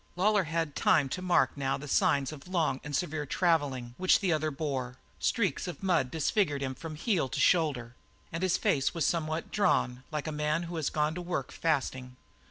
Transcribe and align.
Lawlor 0.15 0.45
had 0.45 0.75
time 0.75 1.09
to 1.09 1.21
mark 1.21 1.55
now 1.55 1.77
the 1.77 1.87
signs 1.87 2.31
of 2.31 2.47
long 2.47 2.81
and 2.83 2.95
severe 2.95 3.27
travelling 3.27 3.93
which 3.99 4.19
the 4.19 4.33
other 4.33 4.49
bore, 4.49 4.97
streaks 5.19 5.67
of 5.67 5.83
mud 5.83 6.05
that 6.07 6.11
disfigured 6.11 6.63
him 6.63 6.73
from 6.73 6.95
heel 6.95 7.29
to 7.29 7.39
shoulder; 7.39 7.93
and 8.31 8.41
his 8.41 8.57
face 8.57 8.95
was 8.95 9.05
somewhat 9.05 9.51
drawn 9.51 10.01
like 10.11 10.25
a 10.25 10.31
man 10.31 10.63
who 10.63 10.75
has 10.77 10.89
gone 10.89 11.13
to 11.13 11.21
work 11.21 11.51
fasting. 11.51 12.15